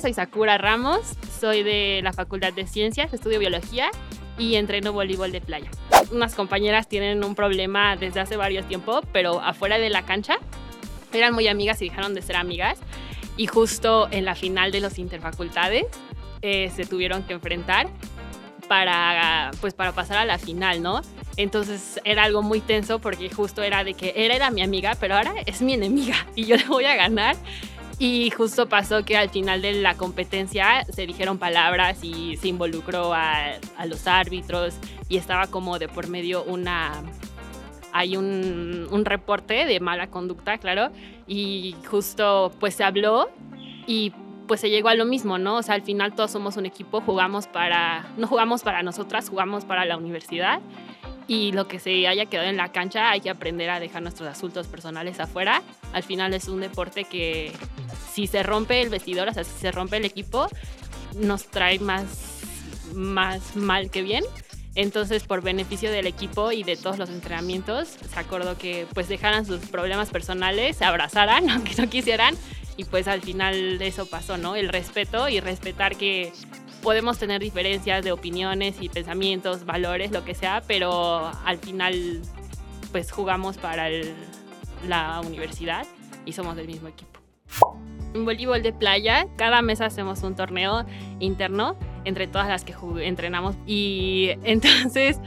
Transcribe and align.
Soy 0.00 0.12
Sakura 0.12 0.58
Ramos, 0.58 1.16
soy 1.40 1.62
de 1.62 2.00
la 2.02 2.12
Facultad 2.12 2.52
de 2.52 2.66
Ciencias, 2.66 3.14
estudio 3.14 3.38
biología 3.38 3.90
y 4.36 4.56
entreno 4.56 4.92
voleibol 4.92 5.32
de 5.32 5.40
playa. 5.40 5.70
Unas 6.12 6.34
compañeras 6.34 6.86
tienen 6.86 7.24
un 7.24 7.34
problema 7.34 7.96
desde 7.96 8.20
hace 8.20 8.36
varios 8.36 8.68
tiempos, 8.68 9.04
pero 9.10 9.40
afuera 9.40 9.78
de 9.78 9.88
la 9.88 10.04
cancha 10.04 10.36
eran 11.14 11.32
muy 11.32 11.48
amigas 11.48 11.80
y 11.80 11.88
dejaron 11.88 12.12
de 12.12 12.20
ser 12.20 12.36
amigas. 12.36 12.78
Y 13.38 13.46
justo 13.46 14.08
en 14.10 14.26
la 14.26 14.34
final 14.34 14.70
de 14.70 14.80
los 14.80 14.98
interfacultades 14.98 15.86
eh, 16.42 16.70
se 16.76 16.84
tuvieron 16.84 17.22
que 17.22 17.32
enfrentar 17.32 17.88
para, 18.68 19.50
pues, 19.62 19.72
para 19.72 19.92
pasar 19.92 20.18
a 20.18 20.26
la 20.26 20.38
final, 20.38 20.82
¿no? 20.82 21.00
Entonces 21.38 22.00
era 22.04 22.24
algo 22.24 22.42
muy 22.42 22.60
tenso 22.60 22.98
porque 22.98 23.30
justo 23.30 23.62
era 23.62 23.82
de 23.82 23.94
que 23.94 24.10
él 24.16 24.30
era 24.30 24.50
mi 24.50 24.62
amiga, 24.62 24.94
pero 25.00 25.16
ahora 25.16 25.34
es 25.46 25.62
mi 25.62 25.72
enemiga 25.72 26.16
y 26.34 26.44
yo 26.44 26.56
le 26.56 26.66
voy 26.66 26.84
a 26.84 26.96
ganar. 26.96 27.36
Y 27.98 28.30
justo 28.30 28.68
pasó 28.68 29.04
que 29.04 29.16
al 29.16 29.30
final 29.30 29.62
de 29.62 29.72
la 29.72 29.94
competencia 29.96 30.84
se 30.84 31.06
dijeron 31.06 31.38
palabras 31.38 32.04
y 32.04 32.36
se 32.36 32.48
involucró 32.48 33.14
a, 33.14 33.52
a 33.78 33.86
los 33.86 34.06
árbitros 34.06 34.74
y 35.08 35.16
estaba 35.16 35.46
como 35.46 35.78
de 35.78 35.88
por 35.88 36.08
medio 36.08 36.44
una... 36.44 37.02
Hay 37.92 38.18
un, 38.18 38.86
un 38.90 39.04
reporte 39.06 39.64
de 39.64 39.80
mala 39.80 40.08
conducta, 40.08 40.58
claro, 40.58 40.90
y 41.26 41.74
justo 41.88 42.52
pues 42.60 42.74
se 42.74 42.84
habló 42.84 43.30
y 43.86 44.12
pues 44.46 44.60
se 44.60 44.68
llegó 44.68 44.90
a 44.90 44.94
lo 44.94 45.06
mismo, 45.06 45.38
¿no? 45.38 45.56
O 45.56 45.62
sea, 45.62 45.74
al 45.74 45.82
final 45.82 46.14
todos 46.14 46.30
somos 46.30 46.58
un 46.58 46.66
equipo, 46.66 47.00
jugamos 47.00 47.46
para, 47.46 48.06
no 48.18 48.26
jugamos 48.26 48.62
para 48.62 48.82
nosotras, 48.82 49.30
jugamos 49.30 49.64
para 49.64 49.86
la 49.86 49.96
universidad 49.96 50.60
y 51.28 51.52
lo 51.52 51.66
que 51.66 51.78
se 51.78 52.06
haya 52.06 52.26
quedado 52.26 52.48
en 52.48 52.56
la 52.56 52.70
cancha 52.70 53.10
hay 53.10 53.20
que 53.20 53.30
aprender 53.30 53.70
a 53.70 53.80
dejar 53.80 54.02
nuestros 54.02 54.28
asuntos 54.28 54.66
personales 54.66 55.18
afuera. 55.20 55.62
Al 55.92 56.02
final 56.02 56.34
es 56.34 56.48
un 56.48 56.60
deporte 56.60 57.04
que 57.04 57.52
si 58.12 58.26
se 58.26 58.42
rompe 58.42 58.80
el 58.80 58.88
vestidor, 58.88 59.28
o 59.28 59.32
sea, 59.32 59.44
si 59.44 59.58
se 59.58 59.72
rompe 59.72 59.96
el 59.96 60.04
equipo, 60.04 60.48
nos 61.14 61.46
trae 61.46 61.78
más, 61.78 62.40
más 62.94 63.56
mal 63.56 63.90
que 63.90 64.02
bien. 64.02 64.24
Entonces, 64.76 65.24
por 65.24 65.40
beneficio 65.40 65.90
del 65.90 66.06
equipo 66.06 66.52
y 66.52 66.62
de 66.62 66.76
todos 66.76 66.98
los 66.98 67.08
entrenamientos, 67.08 67.88
se 67.88 68.20
acordó 68.20 68.58
que 68.58 68.86
pues 68.92 69.08
dejaran 69.08 69.46
sus 69.46 69.60
problemas 69.66 70.10
personales, 70.10 70.76
se 70.76 70.84
abrazaran, 70.84 71.48
aunque 71.50 71.74
no 71.76 71.88
quisieran, 71.88 72.36
y 72.76 72.84
pues 72.84 73.08
al 73.08 73.22
final 73.22 73.80
eso 73.80 74.06
pasó, 74.06 74.36
¿no? 74.36 74.54
El 74.54 74.68
respeto 74.68 75.28
y 75.30 75.40
respetar 75.40 75.96
que 75.96 76.32
podemos 76.86 77.18
tener 77.18 77.40
diferencias 77.40 78.04
de 78.04 78.12
opiniones 78.12 78.76
y 78.80 78.88
pensamientos, 78.88 79.66
valores, 79.66 80.12
lo 80.12 80.24
que 80.24 80.36
sea, 80.36 80.62
pero 80.68 81.32
al 81.44 81.58
final 81.58 82.22
pues 82.92 83.10
jugamos 83.10 83.58
para 83.58 83.88
el, 83.88 84.14
la 84.86 85.20
universidad 85.26 85.84
y 86.24 86.32
somos 86.32 86.54
del 86.54 86.68
mismo 86.68 86.86
equipo. 86.86 87.18
En 88.14 88.24
voleibol 88.24 88.62
de 88.62 88.72
playa, 88.72 89.26
cada 89.36 89.62
mes 89.62 89.80
hacemos 89.80 90.22
un 90.22 90.36
torneo 90.36 90.86
interno 91.18 91.76
entre 92.04 92.28
todas 92.28 92.46
las 92.46 92.62
que 92.62 92.72
entrenamos 93.00 93.56
y 93.66 94.30
entonces 94.44 95.18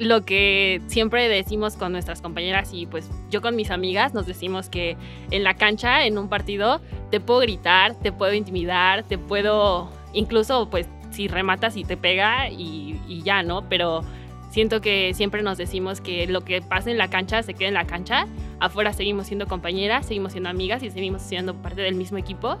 lo 0.00 0.24
que 0.24 0.82
siempre 0.88 1.28
decimos 1.28 1.76
con 1.76 1.92
nuestras 1.92 2.20
compañeras 2.20 2.70
y 2.72 2.86
pues 2.86 3.08
yo 3.30 3.42
con 3.42 3.54
mis 3.54 3.70
amigas 3.70 4.12
nos 4.12 4.26
decimos 4.26 4.68
que 4.68 4.96
en 5.30 5.44
la 5.44 5.54
cancha, 5.54 6.04
en 6.04 6.18
un 6.18 6.28
partido, 6.28 6.80
te 7.12 7.20
puedo 7.20 7.38
gritar, 7.38 7.94
te 7.94 8.10
puedo 8.10 8.32
intimidar, 8.32 9.04
te 9.04 9.18
puedo 9.18 9.88
incluso 10.12 10.68
pues 10.68 10.88
si 11.16 11.28
rematas 11.28 11.76
y 11.76 11.84
te 11.84 11.96
pega 11.96 12.48
y, 12.50 13.00
y, 13.08 13.22
ya, 13.22 13.42
¿no? 13.42 13.68
Pero 13.68 14.02
siento 14.50 14.80
que 14.80 15.12
siempre 15.14 15.42
nos 15.42 15.58
decimos 15.58 16.00
que 16.00 16.26
lo 16.26 16.42
que 16.42 16.60
pasa 16.62 16.90
en 16.90 16.98
la 16.98 17.08
cancha 17.08 17.42
se 17.42 17.54
queda 17.54 17.68
en 17.68 17.74
la 17.74 17.86
cancha, 17.86 18.26
afuera 18.60 18.92
seguimos 18.92 19.26
siendo 19.26 19.46
compañeras, 19.46 20.06
seguimos 20.06 20.32
siendo 20.32 20.50
amigas 20.50 20.82
y 20.82 20.90
seguimos 20.90 21.22
siendo 21.22 21.54
parte 21.54 21.80
del 21.80 21.94
mismo 21.94 22.18
equipo. 22.18 22.58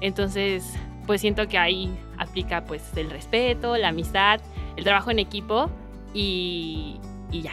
Entonces, 0.00 0.64
pues 1.06 1.20
siento 1.20 1.48
que 1.48 1.58
ahí 1.58 1.90
aplica 2.16 2.64
pues 2.64 2.82
el 2.96 3.10
respeto, 3.10 3.76
la 3.76 3.88
amistad, 3.88 4.40
el 4.76 4.84
trabajo 4.84 5.10
en 5.10 5.18
equipo 5.18 5.70
y, 6.14 6.96
y 7.30 7.42
ya. 7.42 7.52